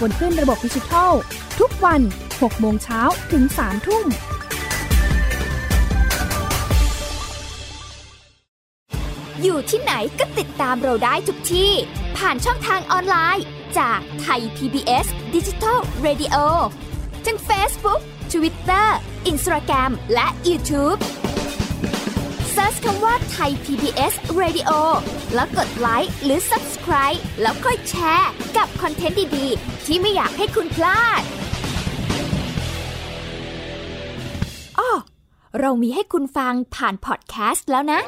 [0.00, 1.12] บนขึ้นระบบดิจิทัล
[1.60, 3.00] ทุกวัน 6 โมงเช้า
[3.32, 4.06] ถึง 3 ทุ่ม
[9.42, 11.72] อยู่ที่ไหนก็ติดตามเราได้ทุกที่
[12.16, 13.44] ผ่านช่องทางออนไลน์
[13.78, 16.36] จากไทย PBS Digital Radio
[17.26, 18.00] ทั้ง Facebook
[18.32, 18.86] Twitter
[19.30, 20.98] Instagram และ YouTube
[22.56, 24.70] Search คำว่าไทย PBS Radio
[25.34, 31.22] แล้วกดไลค์หรือ Subscribe แล้วค่อยแชร์ กับคอนเทนต์ดี ๆ ที่ไม่อยากให้คุณพลาด
[34.78, 34.90] อ้อ
[35.60, 38.00] เรามีให้คุณฟังผ่านพอดแคสต์แล้วนะ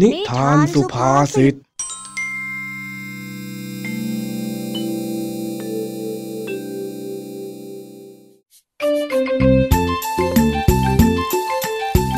[0.00, 1.54] นิทานสุภาษิต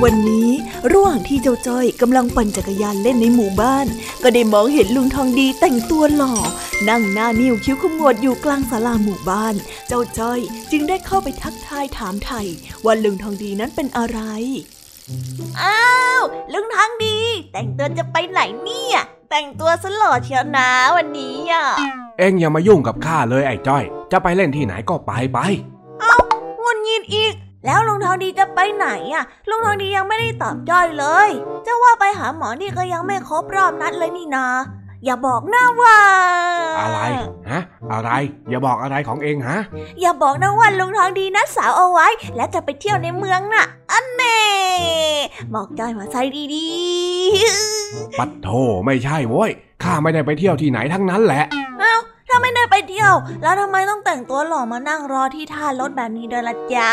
[0.03, 0.51] วันนี้
[0.93, 3.87] ระหว่างที่เจ้าจ้อยกำลังปั่นจักรยานเล่นในหมู่บ้าน
[4.23, 6.35] ก็ได้มองเห็นลุงทองดีแต่งตัวหล่อ
[6.89, 9.55] นั่งหน้านิ้วคิ้วขมวดอยู่กลางศาลาหมู่บ้าน
[9.89, 10.41] เจ้าจ้อย
[10.71, 12.47] จึงได้เข้าไปทักทายถามไทย
[12.85, 14.21] ว่าลุงทองดีนั้นเป็นอะไร
[15.63, 15.81] อ้า
[16.21, 16.23] ว
[16.53, 17.19] ลุงทองดี
[17.53, 18.99] แต่งตัวจะไปไหนเนี่ย
[19.31, 21.65] แต่งตัวสลอเชียวนะวันนี้อะ
[22.19, 25.39] เอ็งอย่ามายุ่งกับข้าเลยไอ้จ้อย จะไปเล่นที่ไหนก็ไปไป
[26.01, 26.17] เอ้า
[26.63, 27.35] งุนยินอีก
[27.67, 31.29] แล้วลุงทองดีจะไปไหนอะ ลุงทองดียังไม่ได้ตอบจ้อยเลย
[31.67, 34.47] จะว่าไปหาหมอนี่ก็ยังไม่ครบรอบนัดเลยนี่นา
[35.05, 35.97] อย่าบอกนะว่า
[36.81, 37.01] อะไร
[37.51, 37.61] ฮะ
[37.93, 38.11] อะไร
[38.51, 39.59] อย่าบอกอะไรของเองฮะ
[40.01, 44.41] อย่าบอกนะว่าลุงทองดีนัดสาวเอาไว้ และจะไปเที่ยวในเมืองน่ะ อันเน่
[45.55, 46.23] บอกจ้อยมาใส่
[46.55, 48.49] ดีๆ ปัดโธ
[48.87, 49.51] ไม่ใช่โว้ย
[49.83, 51.45] ข้าไม่ได้ไปเที่ยวที่ไหนทั้งนั้นแหละ
[51.81, 51.95] เอ้า
[52.29, 56.91] ถ้าไม่ได้ไปเที่ยว แล้วทำไมต้องแต่งตัวหล่อมานั่งรอที่ท่ารถแบบนี้ด้วยล่ะจ๊ะ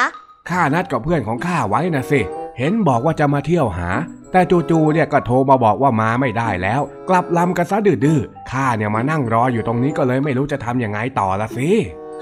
[0.49, 2.21] ข้านัดกับเพื่อนของข้าไว้นะสิ
[2.57, 3.89] เห็นบอกว่าจะมาเที่ยวหา
[4.31, 11.69] แต่จู่ๆเนี่ยก็โทรมาบอกว่ามาไม่ได้แล้ว กลับลำกันซะดื้อๆข้าเนี่ยมานั่งรออยู่ตรงนี้ก็เลยไม่รู้จะทำยังไงต่อละสิ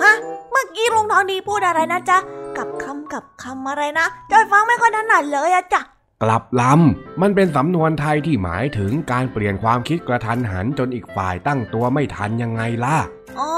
[0.02, 0.14] ฮะ
[0.52, 2.18] เมื่อกี้ลุงทองดีพูดอะไรนะจ๊ะ
[2.58, 5.82] กับคำกับคำอะไรนะจอยฟังไม่ค่อยถนัดเลยอะจ้ะ
[6.24, 12.98] กลับลำ มันเป็นสำนวนไทยที่หมายถึงการเปลี่ยนความคิดกระทันหันจนอีกฝ่ายตั้งตัวไม่ทันยังไงล่ะ
[13.40, 13.54] อ๋อ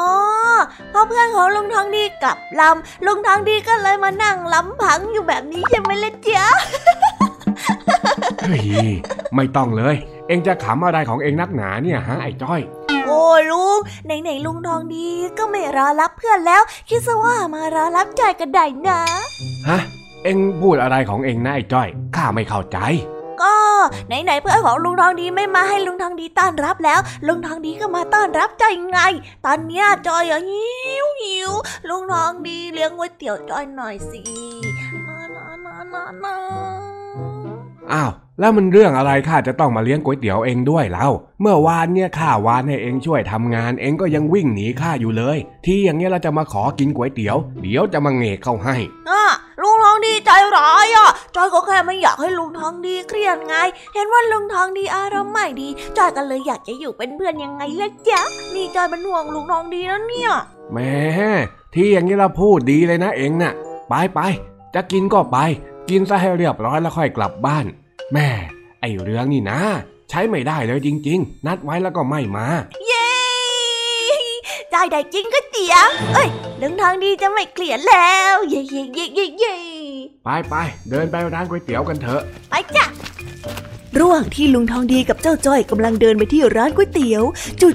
[0.89, 6.45] เพราะเพื่อนของลุงทองดีกลับลำลุงทองดีก็เลยมานั่งลำพังอยู่แบบนี้ใช่ไหมล่ะจ๊ะ
[8.41, 8.63] เฮ้ย
[9.35, 9.95] ไม่ต้องเลย
[10.27, 12.61] เองจะขำอะไรของเองนักหนาเนี่ยฮะไอ้จ้อย
[13.05, 15.07] โอ้ลุงไหนๆลุงทองดี
[15.37, 18.99] ก็ไม่รอรับเพื่อนแล้ว คิดซะว่ามารอรับจอยกันได้นะ
[19.69, 19.79] ฮะ
[20.23, 22.77] เองพูดอะไรของเองนะไอ้จ้อย ข้าไม่เข้าใจ
[23.41, 23.53] ก็
[24.07, 28.99] ไหนๆเพื่อนของลุงทองดีไม่มาให้ลุงทองดีต้อนรับแล้ว ลุงทองดีก็มาต้อนรับจอยไง
[29.45, 30.67] ตอนเนี้ยจอยอะหิ
[31.03, 31.51] วหิว
[31.89, 34.21] ลุงทองดีเลี้ยงก๋วยเตี๋ยวจอยหน่อยสิ
[35.07, 36.35] นานานานานา
[37.93, 41.07] อ้าวแล้วมันเรื่องอะไรข้าจะต้องมาเลี้ยงก๋วยเตี๋ยวเองด้วยเล่า
[41.41, 48.75] เมื่อวานเนี่ยข้าวานให้เองช่วยทำงาน เองก็ยังวิ่งหนีข้าอยู่เลย ที่อย่างเงี้ยเราจะมาขอกินก๋วยเตี๋ยว เดี๋ยวจะมาเงกเข้าให้
[49.09, 49.38] อะลุงทอง
[50.05, 53.55] ดีใจร้ายอะจอยก็แค่ไม่อยากให้ลุงทองดีเครียดไง
[53.93, 58.21] เห็นว่าลุงทองดีอารมณ์ไม่ดีจอยก็เลยอยากจะอยู่เป็นเพื่อนยังไงล่ะจ๊ะ
[58.53, 60.31] นี่จอยเป็นห่วงลุงทองดีนะเนี่ย
[60.71, 60.93] แหม่
[61.73, 63.53] ที่อย่างนี้เราพูดดีเลยนะเองน่ะ
[63.89, 64.19] ไปไป
[64.75, 65.37] จะกินก็ไป
[65.89, 67.65] กินซะให้เรียบร้อยแล้วค่อยกลับบ้าน
[68.13, 68.29] แม่
[68.81, 69.59] ไอเรื่องนี่นะ
[70.09, 72.47] ใช้ไม่ได้เลยจริง ๆ นัดไว้แล้วก็ไม่มา
[72.87, 73.09] เย้
[74.73, 76.29] จอยได้กินก๋วยเตี๋ยวเอ้ย
[76.61, 79.18] ลุงทองดีจะไม่เกลียดแล้ว เย้เย้เย้เย้เย้
[80.23, 80.55] ไปไป
[80.89, 82.85] เดินไปร้านก๋วยเตี๋ยวกันเถอะ ไปจ้ะ
[83.99, 87.23] ระหว่างที่ลุงทองดีกับเจ้าจ้อยกำลังเดินไปที่ร้านก๋วยเตี๋ยว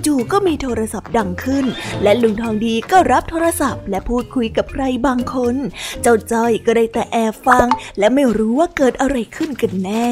[0.06, 1.64] จู่ๆก็มีโทรศัพท์ดังขึ้น
[2.02, 5.54] และลุงทองดีก็รับโทรศัพท์ และพูดคุยกับใครบางคน
[6.02, 7.66] เจ้าจ้อยก็ได้แต่แอบฟัง
[7.98, 10.08] และไม่รู้ว่าเกิดอะไรขึ้นกันแน่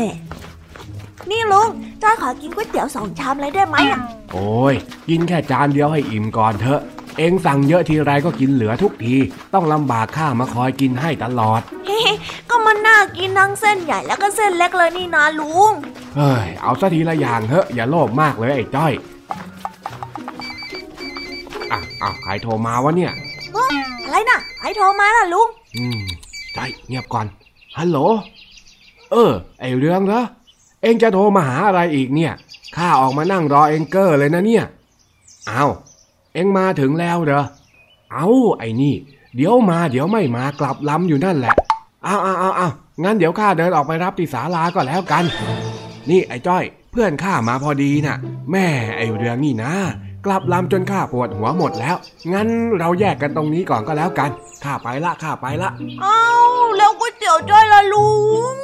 [1.31, 1.69] นี่ลุง
[2.03, 4.01] จอยขอกินก๋วยเตี๋ยวสองชามเลยได้ไหมอะ
[4.33, 4.75] โอ้ย
[5.09, 6.81] กินแค่จานเดียวให้อิ่มก่อนเถอะ
[7.19, 9.15] เองสั่งเยอะทีไรก็กินเหลือทุกที
[9.55, 12.01] ต้องลำบากข้ามาคอยกินให้ตลอด เฮ้
[12.51, 15.73] ก็มันน่ากินทั้งเส้นใหญ่แล้วก็เส้นเล็กเลยนี่นะลุง
[16.17, 18.93] เฮ้ย เอาซะทีละอย่างเถอะอย่าโลภมากเลยไอ้จ้อย
[21.71, 23.13] อะอ้าวใครโทรมาวะเนี่ย
[24.05, 26.01] อะไรน่ะใครโทรมาล่ะลุง อืม
[26.55, 26.59] ใจ
[26.89, 27.27] เงียบก่อน
[27.79, 27.99] ฮัลโหล
[29.11, 30.23] เออ ไอเรื่องเหรอ
[30.83, 32.33] เองจะโทรมาหาอะไรอีกเนี่ย
[32.77, 34.65] ข้าออกมานั่งรอเองเกอร์เลยนะเนี่ย
[35.49, 35.65] เอา
[36.35, 37.45] เองมาถึงแล้วเหรอ
[38.13, 38.29] เอา
[38.59, 38.95] ไอ้นี่
[39.37, 41.55] เดี๋ยวมาเดี๋ยวไม่มากลับลำอยู่นั่นแหละ
[42.05, 42.69] เอาเอาเอาเอา
[43.05, 45.25] งั้นเดี๋ยวข้าเดินออกไปรับที่ศาลาก็แล้วกัน
[46.11, 48.17] นี่ไอ้จ้อย เพื่อนข้ามาพอดีน่ะ
[48.53, 48.67] แม่
[48.97, 49.73] ไอ้เรื่องนี่นะ
[50.27, 51.97] กลับลำจนข้าปวดหัวหมดแล้ว
[52.33, 54.31] งั้นเราแยกกันตรงนี้ก่อนก็แล้วกัน
[54.65, 55.71] ข้าไปละข้าไปละ
[56.03, 56.23] เอา
[56.77, 58.11] แล้วก๋วยเตี๋ยวจ้อยละลุ
[58.55, 58.57] ง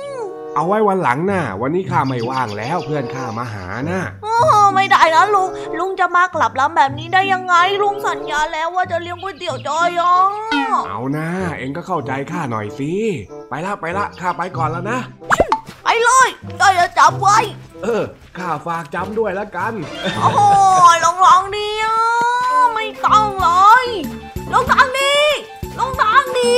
[0.58, 4.34] เอาไว้วันหลังน่ะ วันนี้ข้าไม่ว่างแล้วเพื่อนข้ามาหาน่ะโอ้
[4.74, 5.48] ไม่ได้นะลุง
[5.78, 10.16] ลุงจะมากลับลำแบบนี้ได้ยังไง ลุงสัญญาแล้วว่าจะเลี้ยงก๋วยเตี๋ยวจ้อยอะ
[10.86, 11.28] เอานะ
[11.58, 12.92] เองก็เข้าใจข้าหน่อยสิ
[13.48, 14.98] ไปละไปละข้าไปก่อนแล้วนะ
[15.84, 16.28] ไปเลย
[16.60, 17.38] จ้อยจะจับไว้
[17.82, 18.02] เออ
[18.38, 19.72] ข้าฝากจำด้วยแล้วกัน
[20.18, 20.40] โอ้โห
[21.04, 21.96] ลองลองๆดีอะ
[22.74, 23.48] ไม่ต้องเล
[23.84, 23.86] ย
[24.52, 25.24] ลงทางนี้
[25.78, 26.52] ลงทางนี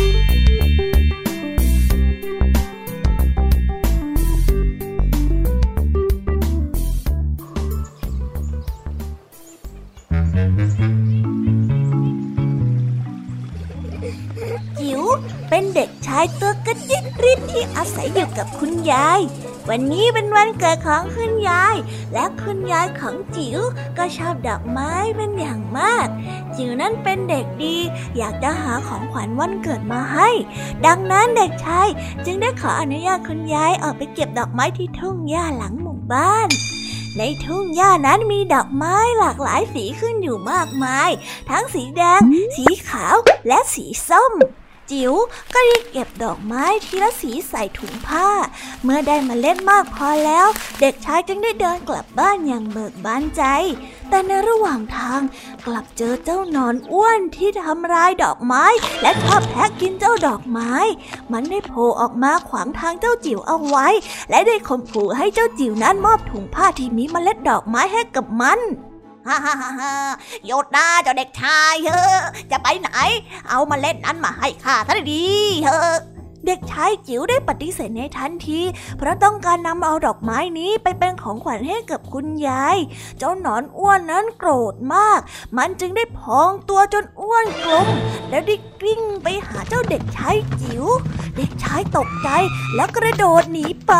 [15.81, 19.19] ด็กชายตัวกระจิตริดที่อาศัยอยู่กับคุณยาย
[19.69, 21.75] วันนี้เป็นวันเกิดของคุณยาย
[22.13, 23.59] และคุณยายของจิ๋ว
[23.97, 26.07] ก็ชอบดอกไม้เป็นอย่างมาก
[26.55, 27.77] จิ๋วนั้นเป็นเด็กดี
[28.17, 30.29] อยากจะหาของขวัญวันเกิดมาให้
[30.85, 31.87] ดังนั้นเด็กชาย
[32.25, 36.49] จึงได้ขออนุญาตคุณยายออกไปเก็บดอกไม้ที่ทุ่งหญ้าหลังหมู่บ้าน
[37.17, 41.09] ในทุ่งหญ้านั้นมีดอกไม้หลากหลายสีขึ้นอยู่มากมาย
[41.49, 42.21] ทั้งสีแดง
[42.57, 43.15] สีขาว
[43.47, 44.33] และสีส้ม
[44.91, 45.13] จิ๋ว
[45.53, 48.27] ก็ได้เก็บดอกไม้ทีละสีใส่ถุงผ้า
[48.83, 50.47] เมื่อได้มาเล่นมากพอแล้ว
[50.79, 53.43] เด็กชายจึงได้เดินกลับบ้านอย่างเบิกบานใจ
[54.09, 55.21] แต่ในระหว่างทาง
[55.65, 58.65] กลับเจอเจ้านอนอ้วนที่ทำลายดอกไม้
[59.01, 60.73] และชอบแทะกินเจ้าดอกไม้
[61.31, 63.87] มันได้โผล่ออกมาขวางทางเจ้าจิ๋วเอาไว้
[64.29, 68.59] และได้ข่มขู่ให้เจ้าจิ๋วนั้นมอบถุงผ้าที่มีเมล็ดดอกไม้ให้กับมัน
[69.27, 69.93] ฮ่าฮ่าฮ่า
[70.45, 72.19] หยุดนะเจ้าเด็กชายเฮ้อ
[72.51, 72.89] จะไปไหน
[73.49, 75.25] เอามาเล่นนั้นมาให้ข้าทันดี
[75.65, 75.97] เฮ้อ
[76.47, 78.61] เด็กชายจิ๋วได้ปฏิเสธในทันที
[78.97, 82.77] เพราะต้องการนำเอาดอกไม้นี้ไปเป็นของขวัญให้กับคุณยาย
[83.17, 85.19] เจ้าหนอนอ้วนนั้นโกรธมาก
[85.57, 87.87] มันจึงได้พองตัวจนอ้วนกลม
[88.29, 90.85] แล้วได้กลิ้งไปหาเจ้าเด็กชายจิ๋ว
[91.37, 92.29] เด็กชายตกใจ
[92.75, 93.93] แล้วกระโดดหนีไป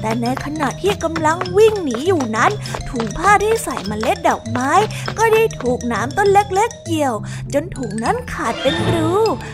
[0.00, 2.52] แต่ในขณะที่กำลังวิ่งหนีอยู่นั้น
[2.90, 4.70] ถุงผ้าที่ใส่เมล็ดดอกไม้
[5.18, 7.14] ก็ได้ถูกน้ำต้นเล็กๆเกี่ยว
[7.52, 9.10] จนถุงนั้นขาดเป็นรู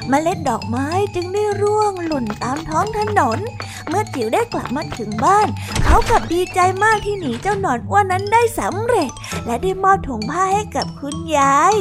[0.09, 3.39] เมล็ดดอกไม้จึงได้ร่วงหล่นตามท้องถนน
[3.89, 5.47] เมื่อจิ๋วได้กลับมาถึงบ้าน
[5.85, 9.11] เขากลับดีใจมากที่หนีเจ้าหนอนอ้วนนั้นได้สำเร็จ
[9.47, 11.77] และได้มอบถุงผ้าให้กับคุณยาย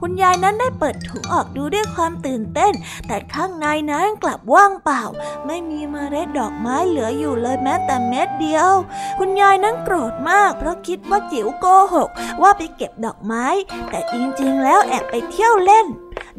[0.00, 2.72] คุณยายนั้นได้เปิดถุงออกดูด้วยความตื่นเต้น
[3.06, 5.02] แต่ข้างในนั้นกลับว่างเปล่า
[5.46, 8.70] ไม่มีเมล็ดดอกไม้เหลืออยู่เลยแม้แต่เม็ดเดียว
[9.18, 12.10] คุณยายนั้นโกรธมาก เพราะคิดว่าจิ๋วโกหก
[12.42, 13.46] ว่าไปเก็บดอกไม้
[13.90, 15.86] แต่จริงๆ แล้วแอบไปเที่ยวเล่น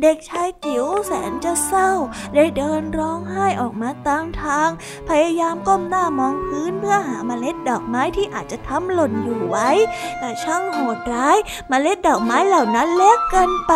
[0.01, 1.91] เด็กชายจิ๋วแสนจะเศร้า
[2.35, 4.69] ได้เดินร้องไห้ออกมาตามทาง
[5.07, 9.69] พยายามก้มหน้ามองพื้นเพื่อหาเมล็ดดอกไม้ที่อาจจะทำหล่นอยู่ไว้
[10.19, 11.37] แต่ช่างโหดร้าย
[11.69, 13.73] เมล็ดดอกไม้เหล่านั้นเล็กเกินไป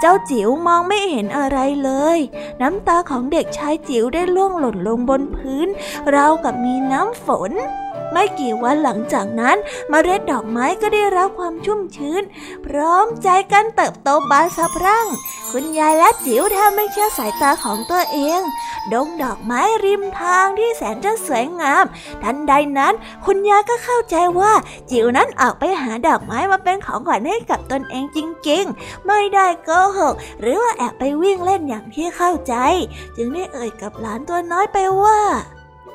[0.00, 2.18] เจ้าจิ๋วมองไม่เห็นอะไรเลย
[2.60, 5.68] น้ำตาของเด็กชายจิ๋วได้ล่วงหล่นลงบนพื้น
[6.14, 7.52] ราวกับมีน้ำฝน
[8.12, 9.56] ไม่กี่วันหลังจากนั้น
[9.92, 12.22] มเมล็ดดอกไม้ก็ได้รับความชุ่มชื้น
[12.66, 15.06] พร้อมใจกันเติบโตบานสะพรั่ง
[15.52, 18.40] คุณยายและจิ๋วแทบไม่เชื่อสายตาของตัวเอง
[18.92, 21.84] ดงดอกไม้ริมทางที่แสนจะสวยงาม
[22.22, 22.94] ทันใดนั้น
[23.24, 24.52] คุณยายก็เข้าใจว่า
[24.90, 32.54] จิ๋วนั้นออกไปหาดอกไม้มาเป็นของขวัญให้กับตนเองจริงๆ ไม่ได้โกหกหรือว่าแอบไปวิ่งเล่นอย่างที่เข้าใจ
[33.16, 35.20] จึงได้เอ่ยกับหลานตัวน้อยไปว่า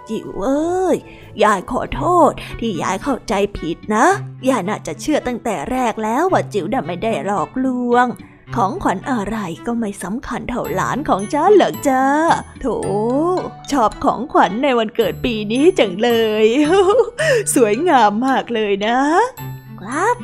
[0.10, 0.98] จิ๋วเอ้ย
[1.44, 4.06] ยายขอโทษ ที่ยายเข้าใจผิดนะ
[4.50, 8.08] ยายน่าจะเชื่อตั้งแต่แรกแล้วว่าจิ๋วน่ะไม่ได้หลอกลวง
[8.56, 12.04] ของขวัญอะไรก็ไม่สำคัญเท่าหลานของจ้าหรอกจ้า
[12.62, 12.66] โถ
[13.72, 16.10] ชอบของขวัญในวันเกิดปีนี้จังเล
[16.44, 16.46] ย
[17.56, 19.00] สวยงามมากเลยนะ
[19.80, 20.16] ครับ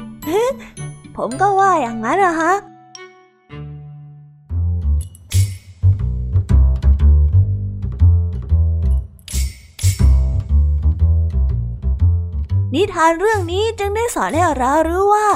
[1.18, 2.53] ผมก็ว่าอย่างนั้นนะฮะ
[12.74, 15.30] นิทานเรื่องนี้จึงได้สอนให้เรารู้ว่า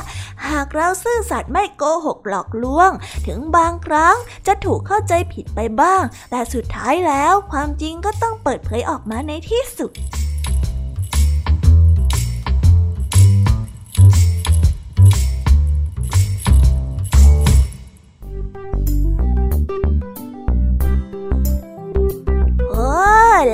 [0.48, 2.92] หากเราซื่อสัตย์ไม่โกหกหลอกลวง
[3.28, 4.16] ถึงบางครั้ง
[4.48, 9.92] จะถูกเข้าใจผิดไปบ้าง แต่สุดท้ายแล้วความจริงก็ต้องเปิดเผยออกมาในที่สุด